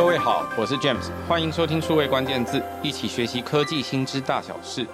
[0.00, 4.86] 各位好，我是 James，欢迎收听数位关键字，一起学习科技新知大小事。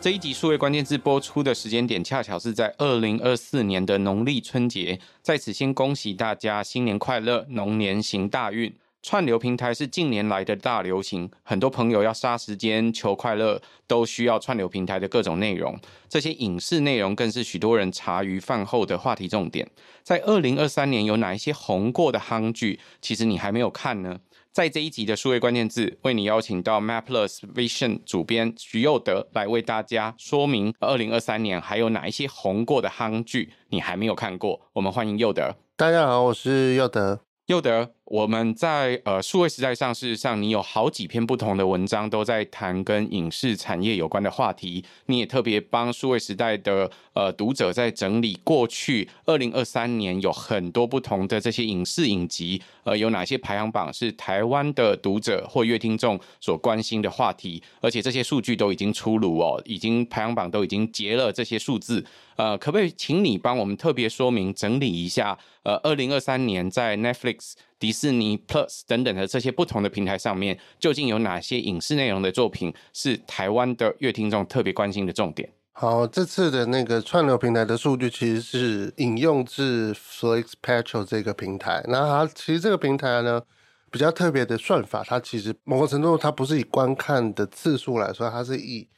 [0.00, 8.74] 这一集数位关键字播出的时间点，恰巧是在二零二四年的农历春节，在此先恭喜大家新年快乐，龙年行大运。
[9.04, 15.78] 串流平台是近年来的大流行，很多朋友要杀时间求快乐，都需要串流平台的各种内容。
[16.08, 19.68] 这些影视内容更是许多人茶余饭后的话题重点。
[20.02, 22.80] 在二零二三年有哪一些红过的夯剧？
[23.02, 24.20] 其实你还没有看呢。
[24.50, 34.62] 在这一集的数位关键字，为你邀请到 MapPlus Vision 主编徐佑德来为大家说明二零二三年还有哪一些红过的夯剧你还没有看过。
[34.72, 35.54] 我们欢迎佑德。
[35.76, 37.20] 大家好，我是佑德。
[37.48, 44.84] 佑德，我们在呃数位时代上，事实上你有好几篇不同的文章都在谈跟影视产业有关的话题。
[45.06, 62.04] 你也特别帮数位时代的呃读者在整理过去二零二三年有很多不同的这些影视影集，呃，有哪些排行榜是台湾的读者或乐听众所关心的话题，而且这些数据都已经出炉哦，已经排行榜都已经结了这些数字。
[62.36, 65.38] 呃，可不可以请你帮我们特别说明整理一下？
[65.62, 67.52] 呃，二零二三年在 Netflix、
[67.84, 75.46] 迪士尼 Plus 等等的这些不同的平台上面，究竟有哪些影视内容的作品是台湾的乐听众特别关心的重点？
[75.72, 81.84] 好，这次的那个串流平台的数据其实是引用自 Flixpatrol 这个平台。
[81.86, 83.42] 那它其实这个平台呢，
[83.90, 88.88] 比较特别的算法，它其实某个程度它不是以观看的次数来说，它是以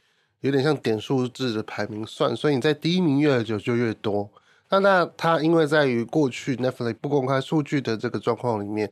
[0.42, 4.30] 有点像点数字的排名算，所以你在第一名越久就越多。
[4.68, 8.90] 那那它因为在于过去 Netflix 不公开数据的这个状况里面，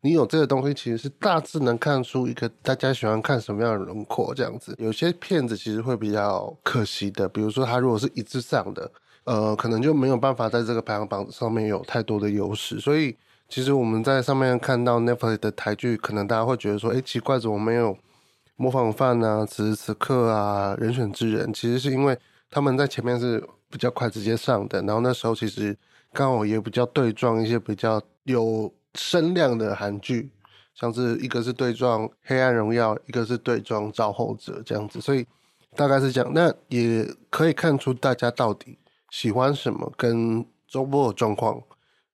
[0.00, 4.74] 你有这个东西其实是大致能看出一个大家喜欢看什么样的轮廓这样子。
[4.78, 8.90] 有些片子其实会比较可惜的，比如说它如果是一致上的，
[9.24, 12.80] 呃，可能就没有办法在这个排行榜上面有太多的优势。
[12.80, 13.16] 所以
[13.48, 17.96] 其实我们在上面看到 Netflix 的台剧，可能大家会觉得说，哎，奇怪，怎么没有？
[18.56, 22.16] 模仿犯啊，此时此刻啊，人选之人，其实是因为
[22.50, 25.74] 他们在前面是比较快直接上的，然后那时候其实
[26.12, 30.30] 刚好也比较对撞一些比较有声量的韩剧，
[30.74, 35.26] 像是一个是对撞《黑暗荣耀》，一个是对撞《造后者》这样子，所以
[35.74, 36.30] 大概是这样。
[36.34, 38.78] 那也可以看出大家到底
[39.10, 41.58] 喜欢什么，跟周末的状况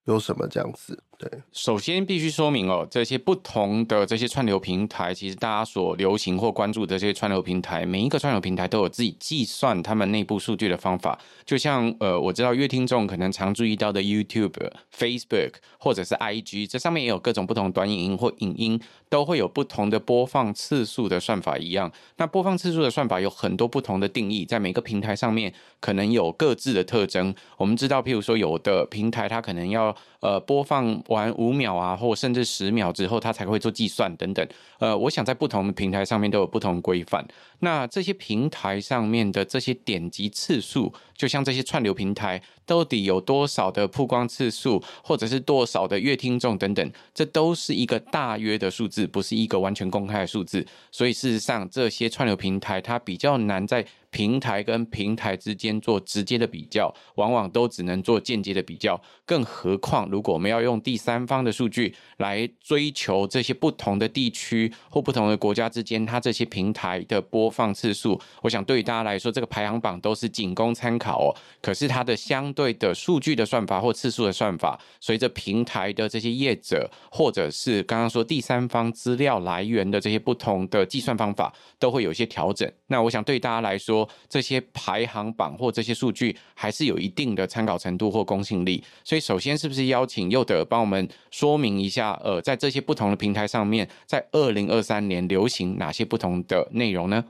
[0.05, 1.03] 有什么这样子。
[1.19, 11.19] 对，首先必须说明哦，这些不同的这些串流平台，其实大家所流行或关注的这些串流平台，每一个串流平台都有自己计算他们内部数据的方法。
[11.45, 21.91] 就像呃，我知道阅听众可能常注意到的 YouTube、Facebook 或者是 IG，这上面也有各种不同短影音或影音，都会有不同的播放次数的算法一样。
[22.19, 27.35] 那播放次数的算法有很多不同的定义，在每个平台上面可能有各自的特征。
[27.57, 31.03] 我们知道，譬如说有的平台它可能要呃播放。
[31.09, 34.47] 完五秒啊，或甚至十秒之后，它才会做计算等等。
[34.79, 37.27] 呃，我想在不同的平台上面都有不同规范。
[37.61, 50.65] 那这些平台上面的这些点击次数，就像这些串流平台到底有多少的曝光次数，或者是多少的月听众等等，这都是一个大约的数字，不是一个完全公开的数字。
[50.93, 59.01] 所以事实上，这些串流平台它比较难在平台跟平台之间做直接的比较，往往都只能做间接的比较。
[59.25, 71.37] 更何况，如果我们要用第三方的数据来追求这些不同的地区或不同的国家之间，它这些平台的播放次数，我想对于大家来说，这个排行榜都是仅供参考哦。
[71.61, 82.69] 可是它的相对的数据的算法或次数的算法，随着平台的这些业者，或者是刚刚说第三方资料来源的这些不同的计算方法，都会有一些调整。
[82.89, 97.25] 那我想对大家来说，这些排行榜或这些数据还是有一定的参考程度或公信力，所以首先是不是邀请佑德帮我们说明一下，呃，在这些不同的平台上面，在二零二三年流行哪些不同的内容呢？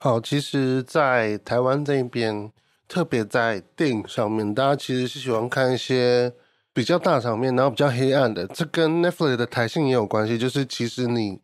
[0.00, 2.52] 好，其实，在台湾这边，
[2.88, 6.32] 特别在电影上面，大家其实是喜欢看一些
[6.72, 11.40] 比较大场面，然后比较黑暗的，这跟 Netflix 的弹性也有关系，就是其实你。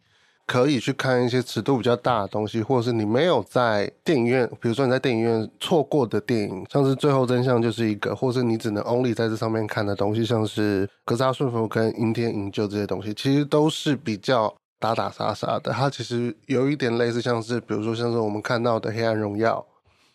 [0.46, 15.70] 可以去看一些尺度比较大的东西，或者是你没有在电影院，比如说你在电影院错过的电影，像是《最后真相》就是一个，或是你只能 only 在这上面看的东西，像是《格杀顺服》跟《阴天营救》这些东西，其实都是比较打打杀杀的。
[15.70, 19.64] 它其实有一点类似，像是比如说像是我们看到的《黑暗荣耀》，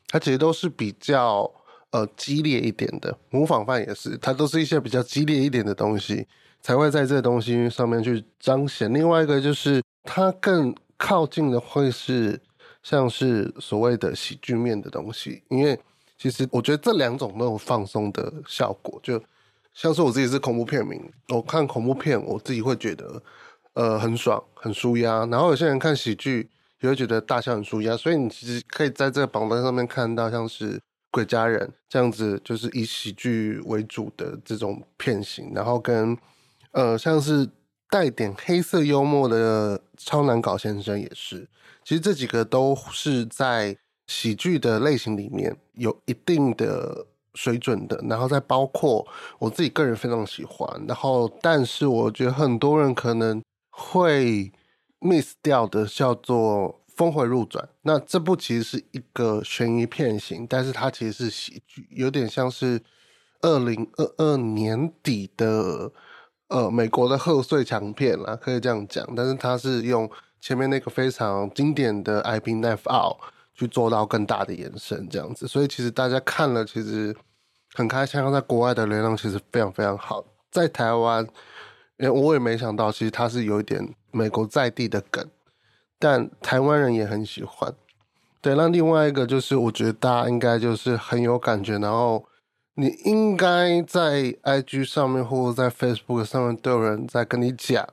[0.08, 1.50] 它其实都是比较
[1.92, 3.18] 呃激烈一点的。
[3.30, 6.28] 模仿犯也是，它都是一些比较激烈一点的东西
[6.62, 8.94] 才会在这东西上面去彰显。
[8.94, 9.82] 另外一个就是。
[10.08, 12.40] 它更靠近的会是
[12.84, 15.80] 像是所谓的喜剧面的东西，因为
[16.16, 19.00] 其实我觉得这两种都有放松的效果。
[19.02, 19.20] 就
[19.74, 23.20] 像是我自己是恐怖片迷，我看恐怖片，我自己会觉得，
[23.74, 26.48] 呃很爽很舒压，然后有些人看喜剧
[26.86, 30.80] 也会觉得大笑很舒压，所以你其实可以在这个榜单上面看到像是。
[31.12, 36.18] 鬼家人这样子就是以喜剧为主的这种片型，然后跟
[36.72, 37.50] 呃像是
[37.90, 41.48] 带点黑色幽默的超难搞先生也是，
[41.86, 43.78] 其实这几个都是在
[44.08, 49.08] 喜剧的类型里面有一定的水准的，然后再包括
[49.40, 54.52] 我自己个人非常喜欢，然后但是我觉得很多人可能会
[55.06, 56.82] miss 掉的叫做。
[56.96, 62.82] 峰回路转，那这部其实是一个悬疑片型，但是它其实是喜剧，有点像是
[63.42, 65.92] 二零二二年底的
[66.48, 69.06] 呃美国的贺岁强片啦，可以这样讲。
[69.14, 70.10] 但是它是用
[70.40, 73.18] 前面那个非常经典的 IP Knives Out
[73.54, 75.50] 去做到更大的延伸，这样子。
[75.50, 77.14] 所以其实大家看了其实
[77.74, 81.28] 很开心，在国外的流量其实非常非常好，在台湾，
[82.00, 85.30] 我也没想到，其实它是有一点美国在地的梗。
[85.98, 87.74] 但台湾人也很喜欢，
[88.42, 88.54] 对。
[88.56, 92.26] 那另外一个就是，我觉得大家应该就是很有感觉，然后
[92.76, 97.88] 你应该在 IG 上面或者在 Facebook 上面都有人在跟你讲，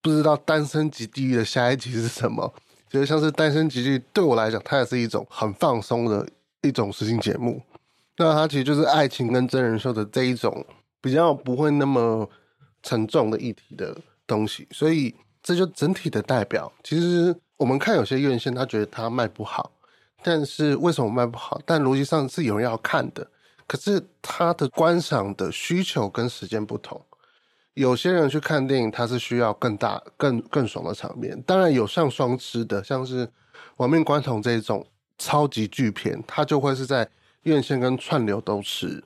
[0.00, 2.54] 不知道《单身即地狱》的下一集是什么？
[2.88, 6.26] 就像是《单身即地狱》对我来讲，它也是一种很放松的
[6.62, 7.60] 一种实境节目。
[8.16, 10.64] 那它其实就是爱情跟真人秀的这一种
[11.00, 12.30] 比较不会那么
[12.82, 13.96] 沉重的议题的
[14.26, 15.14] 东西，所以
[15.48, 17.34] 这就整体的代表，其实。
[17.56, 19.72] 我们看有些院线，他觉得他卖不好，
[20.22, 21.60] 但是为什么卖不好？
[21.66, 23.28] 但逻辑上是有人要看的，
[23.66, 27.04] 可是他的观赏的需求跟时间不同。
[27.74, 31.42] 有些人去看电影，他是需要更大、更更爽的场面。
[31.42, 33.26] 当然有上双吃的，像是
[33.78, 34.86] 《亡命关头》这种
[35.18, 37.08] 超级巨片，它就会是在
[37.42, 39.02] 院线跟串流都吃。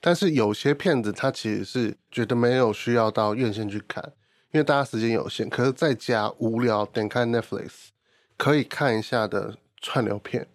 [0.00, 4.12] 但是有些片子，它其实是觉得没有需要到院线去看。
[4.52, 7.70] 因为大家时间有限，可是在家无聊，点开 Netflix
[8.36, 10.46] 可以看一下的串流片。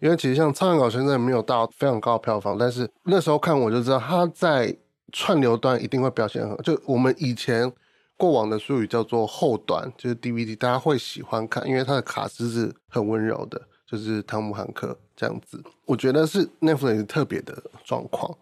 [0.00, 4.76] 因为其实像《超难搞先生》没有到非常高的票房，但是那时候看我就知道它在
[5.12, 6.56] 串流端一定会表现很好。
[6.58, 7.72] 就我们以前
[8.16, 15.62] 过往的术语叫做后端，就是 DVD，大家会喜欢看，因为它的卡司是很温柔的，就是汤姆汉克这样子。
[15.84, 18.36] 我觉得是 Netflix 特别的状况。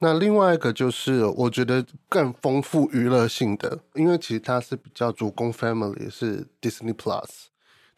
[0.00, 7.24] 那另外一个就是，我觉得更丰富娱乐性的，因为其实它是比较主攻 family，是 Disney Plus。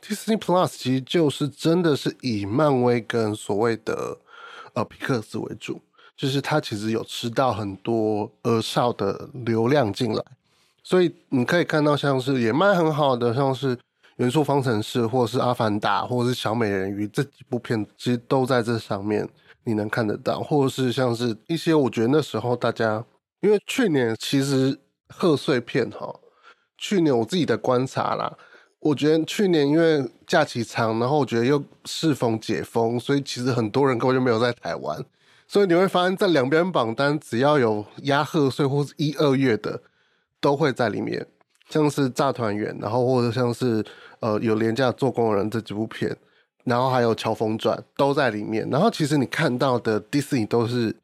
[0.01, 4.19] Disney Plus 其实就是真的是以漫威跟所谓的
[4.75, 5.81] 呃皮克斯为主，
[6.17, 10.23] 就是它其实有吃到很多儿少的流量进来，
[10.85, 13.77] 所以你可以看到像是也卖很好的，像是
[14.17, 19.29] 元素方程式，或者是阿凡达，或者是小美人鱼这几部片，其实都在这上面。
[19.67, 23.05] 你能看得到，或者是像是一些，我觉得那时候大家，
[23.41, 24.79] 因为去年其实
[25.09, 26.21] 贺岁片哈，
[26.79, 28.33] 去年我自己的观察啦，
[28.79, 35.05] 我觉得去年因为假期长，然后我觉得又适逢解封，所以其实很多人根本就没有在台湾，
[35.49, 39.83] 所以你会发现在两边榜单只要有压贺岁或是一二月的，
[40.41, 41.27] 都会在里面，
[41.69, 43.85] 像是炸团圆，然后或者像是
[44.21, 46.17] 呃有廉价做工人这几部片。
[46.67, 48.69] 然后还有《乔峰传》都在里面。
[48.69, 50.95] 然后其实你看到的迪士尼都是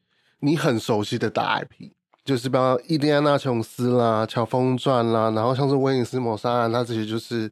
[0.41, 1.91] 你很熟悉的大 IP，
[2.25, 7.49] 就是比方伊丽安娜琼斯啦、《乔峰传》啦，然后像是威尼斯谋杀案，它这些就是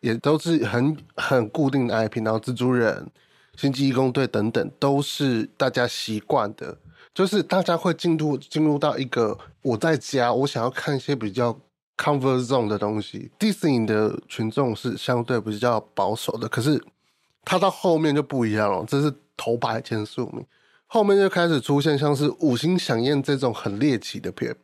[0.00, 2.24] 也都是很很固定的 IP。
[2.24, 3.06] 然后蜘蛛人、
[3.56, 6.76] 星际异攻队等等都是大家习惯的，
[7.14, 11.56] 就是大家会进入进入到一个我在家，我想要看一些比较
[11.96, 13.30] comfort zone 的东西。
[13.38, 16.82] 迪士尼的群众是相对比较保守的，可是。
[17.44, 20.46] 它到后面就不一样了，这是头牌前十五名，
[20.86, 24.54] 后面就开始出现像是五星响宴这种很猎奇的片，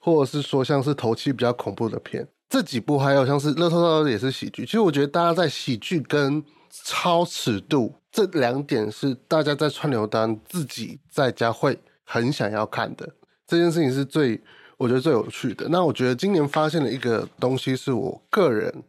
[0.00, 4.64] 或者是说像是头七比较恐怖的片，这几部还有像是乐透套也是喜剧。
[4.64, 13.06] 其实我觉得大家在喜剧跟超尺度这两点是大家在串流单自己在家会很想要看的，
[13.46, 14.40] 这件事情是最
[14.78, 15.68] 我觉得最有趣的。
[15.68, 18.82] 那我觉得今年发现了一个东西，是我个人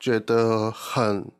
[0.00, 1.30] 觉得很。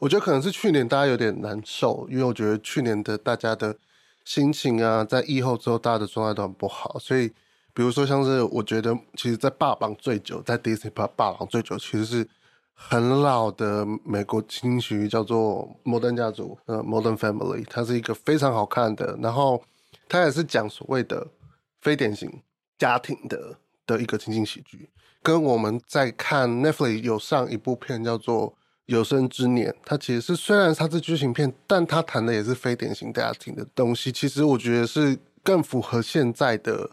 [0.00, 3.76] 我觉得可能是去年大家有点难受，因为我觉得去年的大家的
[4.24, 6.96] 心情啊，在疫后之后，大家的状态都很不好。
[7.00, 7.28] 所以，
[7.74, 12.28] 比如说像是我觉得，其实，在霸榜最久，在 Disney 霸榜最久，其实是
[12.74, 19.60] 很老的美国轻喜剧，叫做《摩登家族》呃，《Modern Family》，它是一个非常好看的，然后
[20.08, 21.26] 它也是讲所谓的
[21.80, 22.30] 非典型
[22.78, 24.88] 家庭的的一个情景喜剧，
[25.24, 28.54] 跟我们在看 Netflix 有上一部片叫做。
[28.88, 34.10] 有生之年，它其实是虽然它是剧情片，但它谈的也是非典型家庭的东西。
[34.10, 36.90] 其实我觉得是更符合现在的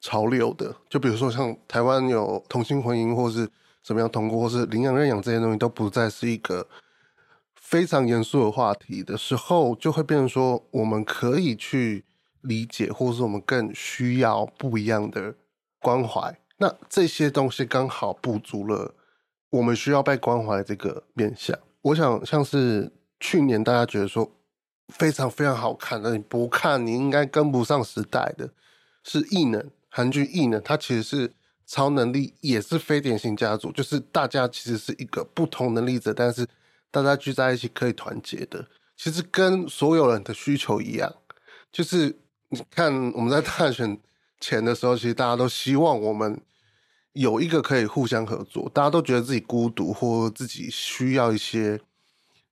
[0.00, 0.74] 潮流的。
[0.90, 3.48] 就比如说像台湾有同性婚姻，或是
[3.80, 6.66] 怎么样通过，或是领养认养这些东西都不再是一个
[7.54, 12.04] 非常严肃的话题的时候，就会变成说，我们可以去
[12.40, 15.32] 理解，或是我们更需要不一样的
[15.78, 16.36] 关怀。
[16.56, 18.92] 那这些东西刚好补足了
[19.50, 21.58] 我们需要被关怀这个面向。
[21.82, 24.30] 我想，像是去年大家觉得说
[24.88, 28.50] 非常非常好看，那你不看你应该跟不上时代的，
[29.04, 31.32] 是异能，韩剧异能，它其实是。
[31.68, 36.46] 超能力也是非典型家族，就是大家其实是一个不同能力者，但是
[36.92, 38.64] 大家聚在一起可以团结的。
[38.96, 41.12] 其实跟所有人的需求一样，
[41.72, 42.16] 就是
[42.50, 43.98] 你看我们在大选
[44.38, 46.40] 前的时候，其实大家都希望我们
[47.16, 51.80] 有一个可以互相合作，大家都觉得自己孤独或自己需要一些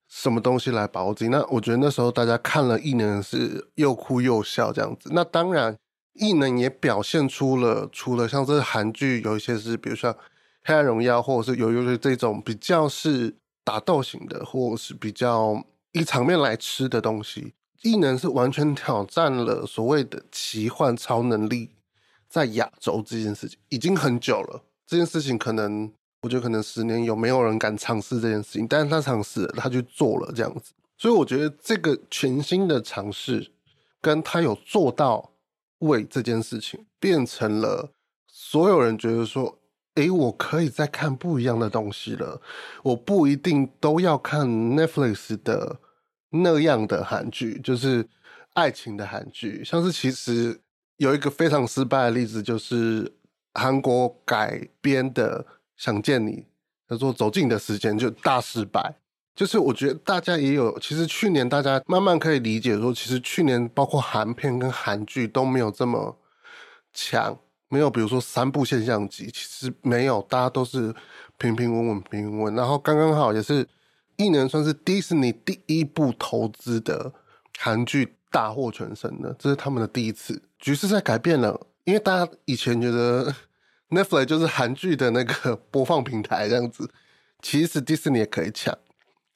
[0.09, 1.31] 什么东西来保护自己。
[1.31, 5.11] 那我觉得那时候大家看了异能是又哭又笑这样子。
[5.13, 5.77] 那当然。
[6.17, 10.15] 异能也表现出了，除了像这韩剧有一些是，比如说
[10.63, 17.55] 《黑暗荣耀》，或者是有有这种比较是打斗型的，或者是比较以场面来吃的东西。
[17.83, 21.71] 异能是完全挑战了所谓的奇幻超能力
[22.35, 24.65] 在亚洲这件事情，已经很久了。
[24.85, 30.73] 这件事情可能我觉得可能十年有没有人敢尝试这件事情，但是他尝试了，他去做了这样子。
[30.99, 33.53] 所以我觉得这个全新的尝试，
[34.01, 35.31] 跟他有做到。
[35.81, 37.93] 为这件事情变成了
[38.27, 39.59] 所有人觉得说，
[39.97, 42.41] 诶，我可以再看不一样的东西了。
[42.83, 45.79] 我不一定都要看 Netflix 的
[46.31, 48.09] 那样的韩剧，就是
[48.55, 49.63] 爱情的韩剧。
[49.63, 50.59] 像是其实
[50.97, 53.13] 有一个非常失败的例子，就是
[53.55, 55.43] 韩国改编的
[55.77, 56.33] 《想见你》，
[56.89, 58.97] 叫做《走进你的时间》，就大失败。
[59.35, 66.17] 就是我觉得大家也有，其实去年大家慢慢可以理解说，其实去年包括韩片跟韩剧都没有这么
[66.93, 67.37] 强，
[67.69, 70.95] 没有比如说三部现象级，其实没有，大家都是
[71.37, 72.55] 平平稳稳，平稳。
[72.55, 73.67] 然后刚刚好也是
[74.15, 77.13] 异能算是迪士尼第一部投资的
[77.59, 80.41] 韩剧大获全胜的，这是他们的第一次。
[80.65, 83.35] 局势在改变了，因为大家以前觉得
[83.91, 86.89] Netflix 就是韩剧的那个播放平台这样子，
[87.43, 88.75] 其实迪士尼也可以抢。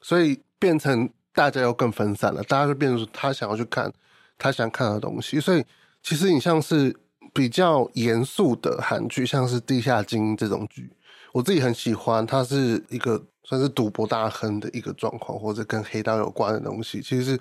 [0.01, 3.93] 所以变成大家又更分散了，大家就变成他想要去看
[4.39, 5.39] 他想看的东西。
[5.39, 5.63] 所以
[6.03, 6.97] 其实你像是
[7.35, 10.91] 比较严肃的韩剧，像是《地下经》这种剧，
[11.35, 12.27] 我自己很喜欢。
[12.27, 17.03] 它是一个算是赌博大亨的一个状况，或者跟黑道有关的东西。
[17.03, 17.39] 其实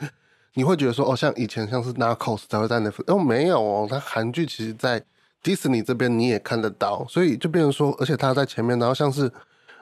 [0.58, 5.02] 你会觉得说，哦，像以前像是《Narcos》才会在那，哦，没有哦，它韩剧其实在
[5.42, 9.32] 迪士尼这边你也看得到，所以就变成说，而且它在前面，然后像是。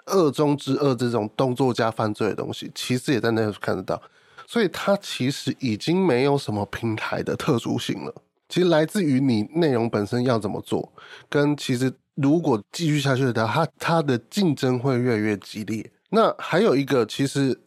[0.08, 4.00] 恶中之恶这种动作加犯罪的东西，其实也在那看得到，
[4.46, 8.14] 所以它其实已经没有什么平台的特殊性了。
[8.48, 10.94] 其实来自于你内容本身要怎么做，
[11.28, 15.92] 跟其实如果继续下去的话，它它的竞争会越来越激烈。
[16.10, 17.60] 那还有一个，其实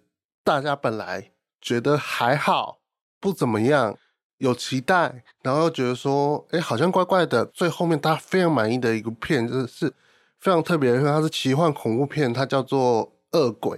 [0.44, 2.77] 大家本来觉得还好，
[3.20, 3.96] 不怎么样，
[4.38, 7.44] 有期待，然后又觉得说，哎，好像怪怪的。
[7.46, 9.92] 最后面大家非常满意的一个片，就是。
[10.40, 13.76] 非常特别，因为它是奇幻恐怖片，它叫做《恶鬼》。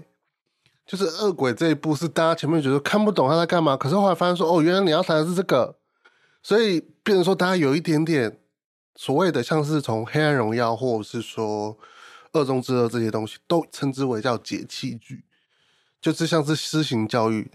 [0.85, 5.77] 就是《恶鬼》这一部是大家前面觉得看不懂他在干嘛，可是后来发现说，哦，原来你要谈的是这个，
[6.43, 8.39] 所以变成说大家有一点点
[8.95, 11.75] 所谓的像是从《黑暗荣耀》或者是说
[12.39, 15.25] 《恶中之恶》这些东西，都称之为叫解气剧，
[15.99, 17.51] 就是像是私行教育。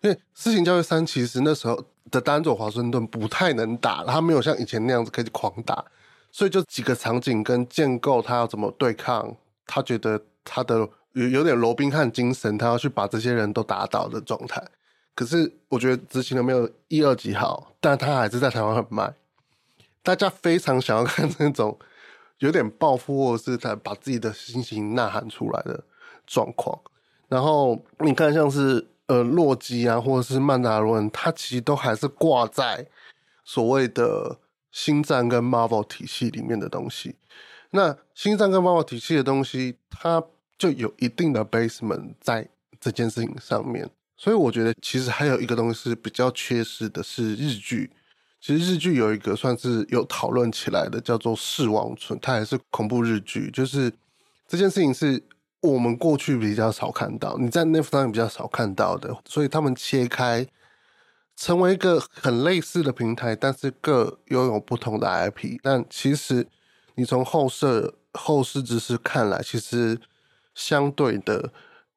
[0.00, 5.84] 因为《私刑教育三》其实那时候的丹佐华盛顿不太能打，他没有像以前那样子可以狂打。
[6.30, 9.34] 所以就几个场景跟建构，他要怎么对抗？
[9.66, 14.62] 他觉得他的有有点罗宾汉精神，他要去把这些人都打倒的状态。
[15.14, 19.12] 可是我觉得执行的没有一二集好，但他还是在台湾很卖。
[20.04, 21.76] 大家非常想要看那种
[22.38, 25.82] 有点报复，或者是他把自己的心情呐喊出来的
[26.26, 26.78] 状况。
[27.26, 32.86] 然后你看，像是呃洛基啊，或者是曼达洛人，他其实都还是挂在
[33.44, 34.38] 所谓的。
[34.70, 37.16] 星战跟 Marvel 体系里面的东西，
[37.70, 40.22] 那星战跟 Marvel 体系的东西，它
[40.58, 42.46] 就有一定的 basement 在
[42.78, 43.88] 这件事情上面。
[44.16, 47.90] 所以我觉得，其实还有一个东西是比较缺失的，是日剧。
[48.40, 53.50] 其实日剧有一个算是有讨论起来的，叫做《噬王村》，它也是恐怖日剧。
[53.50, 53.90] 就是
[54.46, 55.20] 这件事情是
[55.60, 60.46] 我们过去比较少看到，你在 Netflix 上比较少看到的，所以他们切开。
[61.40, 65.56] 成为一个很类似的平台，但是各拥有不同的 IP。
[65.62, 66.44] 但其实
[66.96, 70.00] 你从后设后事之师看来，其实
[70.56, 71.52] 相对的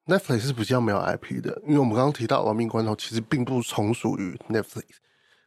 [0.06, 1.60] Netflix 是比较没有 IP 的。
[1.66, 4.84] 因为我们刚刚提到《亡命关头》，其实并不从属于 Netflix，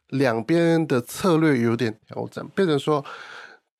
[0.08, 3.02] 两边的策略有点调整，变成说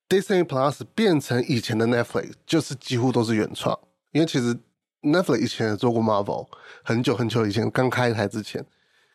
[0.09, 3.79] Disney Plus 变成以前的 Netflix，就是几乎都是原创，
[4.13, 4.57] 因为其实
[5.03, 6.47] Netflix 以前也做过 Marvel，
[6.83, 8.65] 很久很久以前刚开台之前。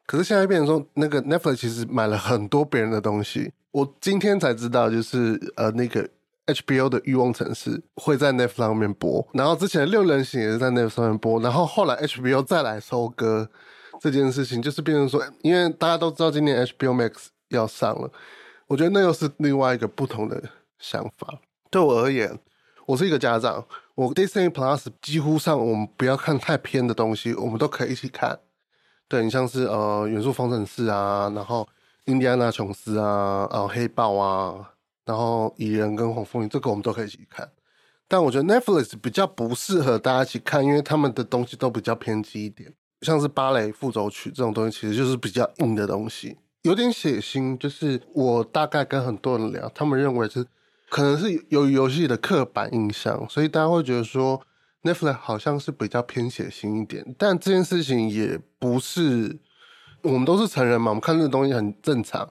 [0.05, 3.53] 可是现在变成说，那个 Netflix 其实买了很多别人的东西。
[3.71, 6.09] 我今天才知道，就是呃，那个
[6.47, 13.49] HBO 的《欲望城市》会在 Netflix 上面播，然后之前《六人行》也是在 Netflix 上面播，然后后来 HBO 再来收割
[14.01, 18.11] 这件事情，就是变成说，因为大家都知道今年 HBO Max 要上了，
[18.67, 20.43] 我觉得那又是另外一个不同的
[20.77, 21.39] 想法。
[21.69, 22.37] 对我而言，
[22.85, 28.39] 我是一个家长，我 Disney Plus 几乎上我们不要看太偏的东西，我们都可以一起看。
[29.07, 31.63] 对，你像是呃《元素方程式》啊，然后
[32.11, 34.71] 《印第安纳琼斯》啊，呃《黑豹》啊，
[35.05, 37.49] 然后《蚁人》跟《黄蜂》，这个我们都可以一起看。
[38.07, 47.57] 但我觉得 Netflix 比较不适合大家一起看，因为他们的东西都比较偏激一点，像是芭蕾附奏曲这种东西，其实就是比较硬的东西，有点血腥。
[47.57, 50.45] 就是我大概跟很多人聊，他们认为是
[50.91, 54.41] 可能是由于游戏的刻板印象，所以大家会觉得说。
[54.83, 59.37] Netflix 好像是比较偏血腥一点，但这件事情也不是，
[60.01, 62.27] 我们都是成人嘛，我们看这个东西很正常。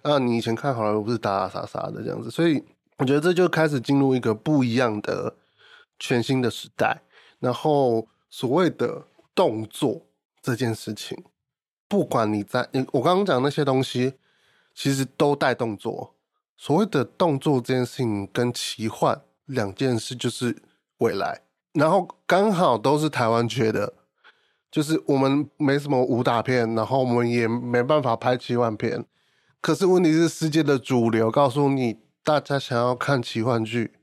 [0.00, 2.64] 啊，你以前看好莱坞不是打打杀杀的这样子，所以
[2.96, 5.36] 我觉得这就开始进入一个不一样的
[5.98, 7.02] 全新的时代。
[7.40, 9.04] 然后所谓的
[9.34, 10.06] 动作
[10.40, 11.22] 这件事情，
[11.88, 14.14] 不管你在，我刚刚讲那些东西，
[14.74, 16.14] 其实都带动作。
[16.62, 20.62] 所谓的动作这件事情跟奇幻两件事，就是
[20.98, 21.40] 未来。
[21.72, 23.94] 然后刚好都是台湾缺的，
[24.70, 29.04] 就是我们没什么武打片，然后我们也没办法拍奇幻片。
[29.60, 33.94] 可是问题是，世界的主流告诉你，大家想要看奇幻剧，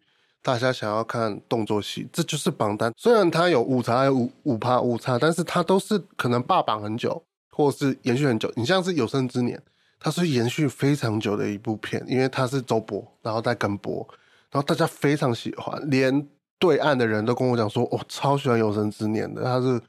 [0.43, 2.91] 大家想要看动作戏，这就是榜单。
[2.97, 8.51] 虽然它有误差，有五五趴误差，但是它都是可能霸榜很久，或是延续很久。
[8.57, 9.57] 你像是《有生之年》，
[9.99, 14.07] 它是延续非常久的一部片，因为它是周播，然后再跟播，
[14.51, 16.27] 然后大家非常喜欢，连。
[16.61, 19.81] 对岸的人都跟我讲说，我、哦、超喜欢《有生之年》的，他是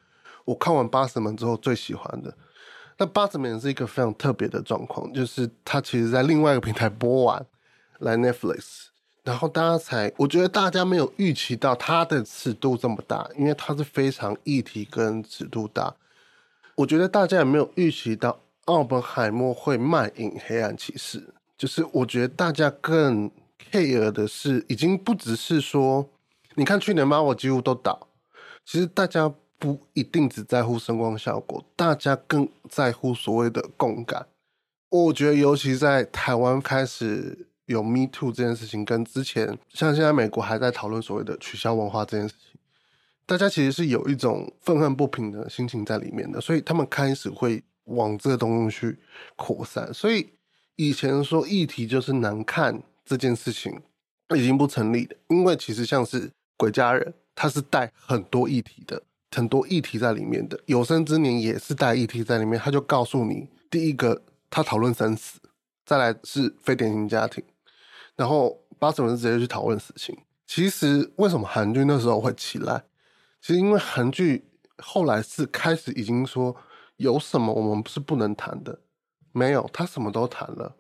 [0.44, 2.32] 我看完《八十门》之后最喜欢的。
[2.96, 7.44] 那《八十门》是一个非常特别的状况，就是它其实在另外一个平台播完
[7.99, 8.84] 来 Netflix，
[9.25, 15.92] 然后大家才，我觉得大家没有预期到它的尺度这么大，因为它是非常议题跟尺度大。
[16.76, 18.38] 我觉得大家也没有预期到
[18.71, 21.21] 奥本海默会卖淫《黑暗骑士》，
[21.59, 23.30] 就是我觉得大家更
[23.71, 26.09] care 的是，已经不只是说。
[26.56, 28.09] 你看去年嘛，我几乎都倒。
[28.65, 34.26] 其实大家不一定只在乎声光效果，大家更在乎所谓的共感。
[34.89, 42.61] 我觉得，尤其在台湾开始有 Me Too 这件事情，跟之前像现在美国还在讨论所谓的取消文化这件事情，
[43.25, 48.99] 大家其实是有一种愤恨不平的心情在里面的，所以他们开始会往这个东西去
[49.36, 49.93] 扩散。
[49.93, 50.32] 所以
[50.76, 53.80] 以前说议题就是难看这件事情
[54.36, 56.30] 已经不成立的，因为其实像是。
[56.60, 60.60] 鬼家人，他是带很多议题的，很多议题在里面的。
[60.66, 65.40] 有生之年也是带议题在里面，他就告诉你，第一个他讨论生死，
[65.86, 67.43] 再来是非典型家庭，
[68.14, 70.14] 然后八十人直接去讨论死刑。
[70.47, 72.84] 其实为什么韩剧那时候会起来？
[73.40, 74.45] 其实因为韩剧
[74.76, 76.54] 后来是开始已经说
[77.00, 78.78] 有什么我们是不能谈的，
[79.32, 80.76] 没有，他什么都谈了，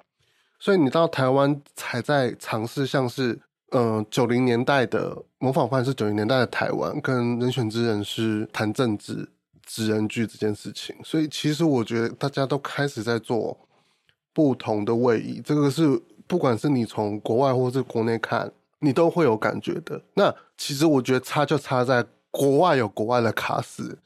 [0.58, 3.40] 所以你到台湾才在尝试像是。
[3.72, 9.30] 嗯，九零年代的模仿犯是九零年代的台湾，跟人选之人是谈政治
[9.64, 13.56] 职人剧这件事情，所以其实我觉得大家都开始在做
[14.32, 15.86] 不同的位移，这个是
[16.26, 20.02] 不管是你从国外或是国内看，你都会有感觉的。
[20.14, 23.96] 那其实我觉得差就差在国外有国外的卡司，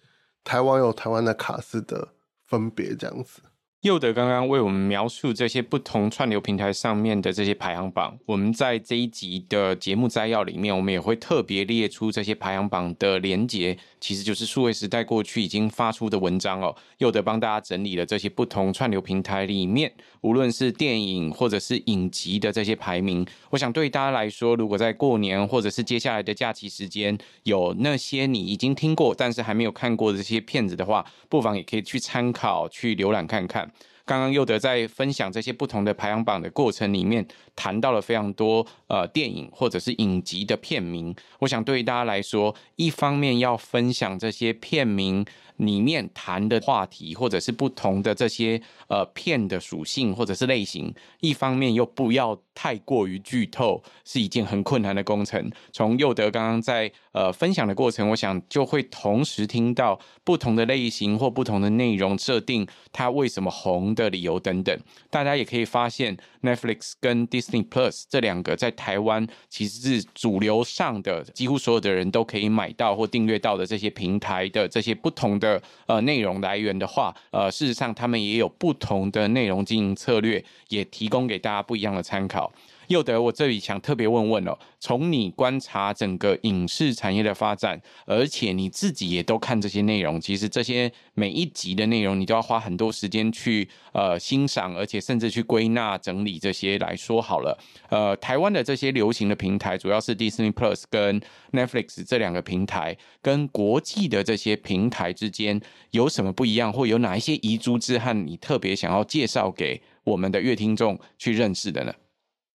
[0.44, 2.10] 台湾有台湾的卡斯的
[2.44, 3.40] 分别这样子。
[3.84, 16.74] 佑德刚刚为我们描述这些不同串流平台上面的这些排行榜，我们在这一集的节目摘要里面，我们也会特别列出这些排行榜的连结，其实就是数位时代过去已经发出的文章哦。
[16.96, 19.92] 佑德帮大家整理了这些不同串流平台里面，
[20.22, 33.70] 无论是电影或者是影集的这些排名，我想对大家来说，如果在过年或者是接下来的假期时间，有那些你已经听过但是还没有看过的这些片子的话，不妨也可以去参考、去浏览看看。
[34.06, 41.14] 刚刚又德在分享这些不同的排行榜的过程里面，谈到了非常多呃电影或者是影集的片名。
[41.38, 45.24] 我想对于大家来说，一方面要分享这些片名
[45.56, 55.50] 里面谈的话题，或者是不同的这些呃片的属性或者是类型；一方面又不要太过于剧透是一件很困难的工程。
[55.72, 64.78] 从佑德刚刚在呃分享的过程，我想就会同时听到不同的类型或不同的内容设定，它为什么红的理由等等。
[65.10, 82.43] 大家也可以发现，Netflix 跟 Disney Plus 这两个在台湾其实是主流上的，几乎所有的人都可以买到或订阅到的这些平台的这些不同的呃内容来源的话，呃，事实上他们也有不同的内容经营策略，也提供给大家不一样的参考。
[82.88, 97.58] 又得，我这里想特别问问哦，从你观察整个影视产业的发展，而且你自己也都看这些内容，其实这些每一集的内容，你都要花很多时间去呃欣赏，而且甚至去归纳整理这些来说好了。
[97.88, 101.18] 呃，台湾的这些流行的平台，主要是 Disney Plus 跟
[101.52, 105.58] Netflix 这两个平台，跟国际的这些平台之间
[105.92, 111.94] 有什么不一样，或有哪一些遗珠之憾，你特别想要介绍给我们的乐听众去认识的呢？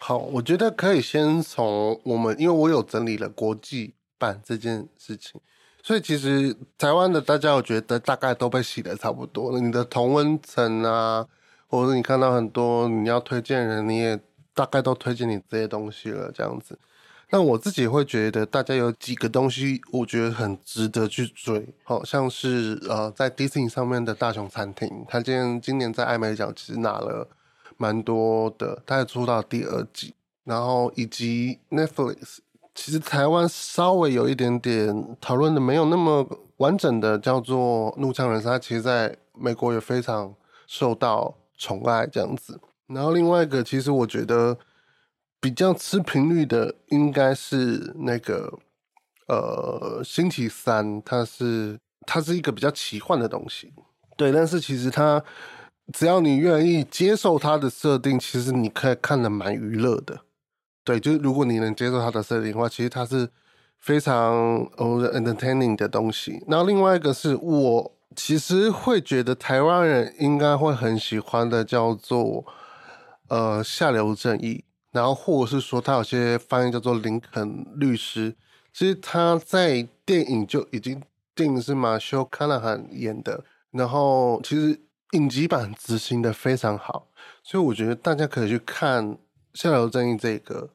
[0.02, 5.40] 好，我觉得可以先从我们，因为我有整理了国际版这件事情，
[5.84, 9.60] 所以其实台湾的大家，我觉得大概都被洗得差不多了。
[9.60, 11.28] 你的同温层啊，
[11.68, 14.18] 或者你看到很多你要推荐人，你也
[14.54, 16.80] 大概都推荐你这些东西了，这样子。
[17.32, 27.28] 那我自己会觉得，大家有几个东西，我觉得很值得去追，好像是呃，在 Disney 上面的大熊餐厅，他今天今年在艾美奖其实拿了。
[27.82, 30.14] 蛮多的，他也出到第二季，
[30.44, 32.40] 然后以及 Netflix，
[32.76, 40.36] 其实台湾稍微有一点点讨论的没有那么完整的，叫做《怒呛人生》，其实在美国也非常
[40.68, 42.60] 受到宠爱这样子。
[42.88, 44.58] 然后另外一个，其实我觉得
[45.40, 48.60] 比较吃频率的，应该是那个
[49.30, 53.72] 呃星期三，它是它是一个比较奇幻的东西，
[54.18, 55.24] 对，但是其实它。
[55.92, 60.22] 只要你愿意接受它的设定，其实你可以看得蛮娱乐的。
[60.84, 63.30] 对，就是如果你能接受它的设定的话，其实它是
[63.80, 64.34] 非常
[64.78, 66.44] 呃 entertaining 的东西。
[66.48, 72.46] 那另外一个是我其实会觉得台湾人应该会很喜欢的，叫做
[73.28, 78.36] 呃下流正义，然后或者是说它有些翻译叫做林肯律师。
[78.72, 81.02] 其实他在电影就已经
[81.36, 84.80] 定是马修·卡纳汉演的，然后其实。
[85.12, 87.08] 影集版执行的非常好，
[87.44, 89.14] 所以我觉得大家可以去看
[89.54, 90.70] 《下流正义》这个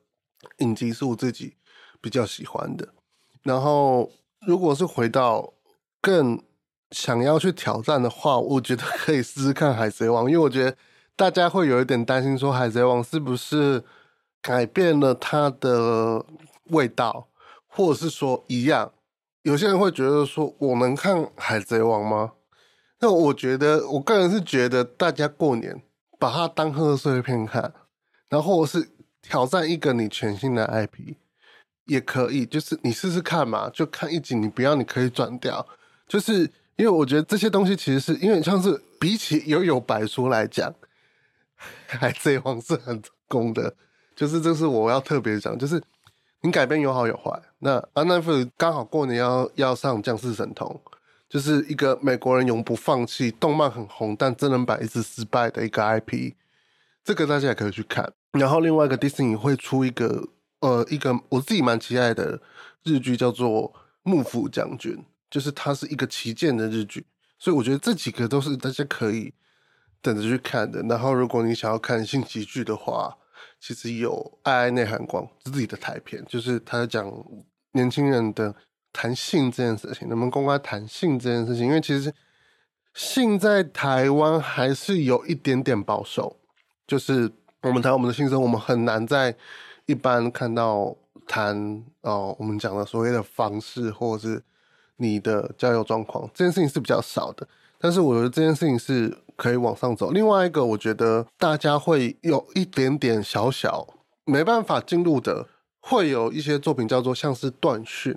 [0.58, 1.54] 影集，是我自己
[2.00, 2.88] 比较喜欢的。
[3.44, 4.10] 然后，
[4.46, 5.54] 如果是回到
[6.00, 6.42] 更
[6.90, 10.76] 想要去挑战的话，我觉得 可以试试看《海贼王》，因为我觉得
[11.14, 13.84] 大家会有一点担心，说《海贼王》是不是
[14.42, 16.26] 改变了它的
[16.70, 17.28] 味道，
[17.68, 18.92] 或者是说一样？
[19.42, 22.32] 有些人会觉得说，我能看《海贼王》吗？
[23.04, 25.82] 那我觉得，我个人是觉得，大家过年
[26.18, 27.70] 把它当贺岁片看，
[28.30, 28.88] 然后是
[29.20, 31.14] 挑战一个你全新的 IP，
[31.84, 35.66] 也可以，就是你试试看嘛，就看一集，你不要，你可以转掉，
[36.08, 40.74] 就是因为我觉得这些东西其实是因为像是比起幽游白书来讲，
[41.86, 43.76] 海贼王是很成功的，
[44.16, 45.78] 就是这是我要特别讲，就是
[46.40, 47.38] 你改编有好有坏。
[47.58, 50.80] 那安奈夫刚好过年要要上降世神通。
[51.34, 56.32] 就是一个美国人永不放弃，动漫很红，但真人版一直失败的一个 IP，
[57.02, 58.12] 这个大家也可以去看。
[58.38, 60.28] 然后另外一个迪士尼会出一个
[60.60, 62.40] 呃一个我自己蛮期待的
[62.84, 63.50] 日剧，叫做
[64.04, 64.92] 《幕府将军》，
[65.28, 67.04] 就是它是一个旗舰的日剧，
[67.36, 69.34] 所以我觉得这几个都是大家可以
[70.00, 70.82] 等着去看的。
[70.82, 73.12] 然后如果你想要看新喜剧的话，
[73.58, 74.12] 其实有
[74.44, 77.12] 《爱爱内含光》自己的台片，就是他在讲
[77.72, 78.54] 年轻人的。
[78.94, 81.66] 谈性这件事情，能不能公开谈性这件事情？
[81.66, 82.14] 因为其实
[82.94, 86.36] 性在台湾还是有一点点保守，
[86.86, 87.30] 就是
[87.62, 89.34] 我们谈我们的性生活，我们很难在
[89.86, 94.42] 一般看到谈哦，我们讲的所谓的方式，或者是
[94.98, 97.46] 你的交友状况，这件事情是比较少的。
[97.80, 100.12] 但是我觉得这件事情是可以往上走。
[100.12, 103.86] 另外一个，我觉得大家会有一点点小小
[104.24, 105.48] 没办法进入的，
[105.80, 108.16] 会有一些作品叫做像是断讯。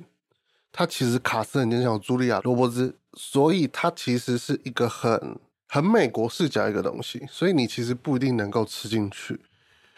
[0.77, 9.41] 它其实卡斯很像茱莉亚·罗伯兹，所以它其实是一个很很美国视角一个东西，所以你其实不一定能够吃进去，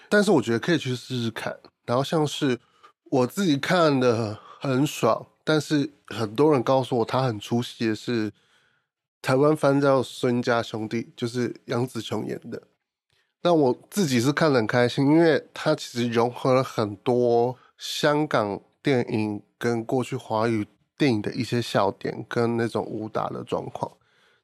[0.08, 1.60] 但是我觉得可以去试试看。
[1.86, 2.58] 然后像是
[3.12, 8.32] 我自己看的很爽，但是很多人告诉我他很出戏的是
[9.22, 12.64] 台湾翻叫《孙家兄弟》，就是杨紫琼演的。
[13.42, 20.66] 那我自己是看得很开心，因为它其实融合了很多香港电影跟过去华语
[20.98, 23.92] 电影的一些笑点跟那种武打的状况，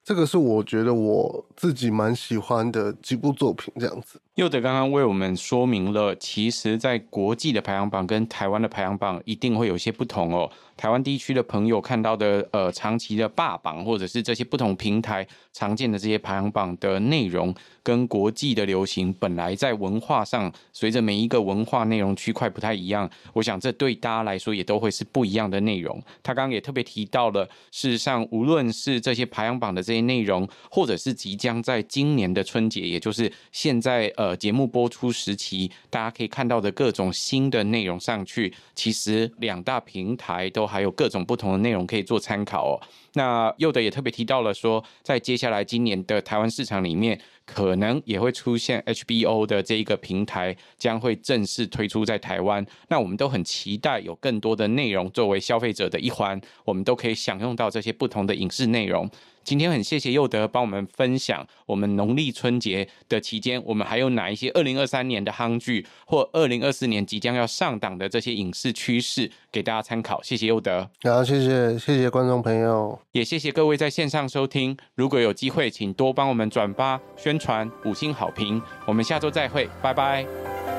[0.04, 4.22] 这个是我觉得我自己蛮喜欢的几部作品，这样子。
[4.36, 10.52] 又德刚刚为我们说明了，其实，在国际的排行榜跟台湾的排行榜一定会有些不同哦。
[10.76, 25.98] 台湾地区的朋友看到的，呃，长期的霸榜，或者是这些不同平台常见的这些排行榜的内容，跟国际的流行本来在文化上，随着每一个文化内容区块不太一样，我想这对大家来说也都会是不一样的内容。
[26.22, 42.82] 他刚刚也特别提到了，事实上，无论是这些排行榜的这些内容，或者是即将在今年的春节，也就是现在呃呃节目播出时期，大家可以看到的各种新的内容上去，其实两大平台都还有各种不同的内容可以做参考哦。
[43.14, 52.66] 那又德也特别提到了说，在接下来今年的台湾市场里面，可能也会出现 HBO 的这一个平台将会正式推出在台湾。
[52.90, 59.10] 那我们都很期待有更多的内容作为消费者的一环，我们都可以享用到这些不同的影视内容。
[59.46, 70.22] 今天很谢谢佑德帮我们分享我们农历春节的期间，我们还有哪一些二零二三年的夯剧，或二零二四年即将要上档的这些影视趋势，给大家参考。
[70.24, 74.76] 谢谢佑德，好，谢谢谢谢观众朋友，也谢谢各位在线上收听。
[74.96, 78.60] 如果有机会，请多帮我们转发、宣传、五星好评。
[78.88, 80.75] 我们下周再会，拜拜。